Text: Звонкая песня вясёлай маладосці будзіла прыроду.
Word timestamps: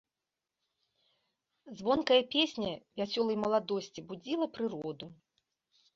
Звонкая 1.83 2.19
песня 2.35 2.73
вясёлай 3.03 3.37
маладосці 3.45 4.05
будзіла 4.11 4.45
прыроду. 4.57 5.05